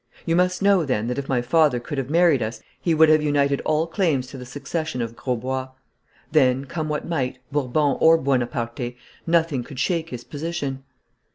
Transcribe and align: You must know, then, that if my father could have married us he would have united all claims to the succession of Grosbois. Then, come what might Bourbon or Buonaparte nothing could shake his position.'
You 0.25 0.35
must 0.35 0.63
know, 0.63 0.83
then, 0.83 1.05
that 1.09 1.19
if 1.19 1.29
my 1.29 1.43
father 1.43 1.79
could 1.79 1.99
have 1.99 2.09
married 2.09 2.41
us 2.41 2.63
he 2.79 2.95
would 2.95 3.07
have 3.09 3.21
united 3.21 3.61
all 3.65 3.85
claims 3.85 4.25
to 4.29 4.37
the 4.39 4.47
succession 4.47 4.99
of 4.99 5.15
Grosbois. 5.15 5.67
Then, 6.31 6.65
come 6.65 6.89
what 6.89 7.07
might 7.07 7.37
Bourbon 7.51 7.97
or 7.99 8.17
Buonaparte 8.17 8.95
nothing 9.27 9.63
could 9.63 9.77
shake 9.79 10.09
his 10.09 10.23
position.' 10.23 10.83